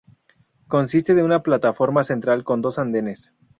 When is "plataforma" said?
1.43-2.03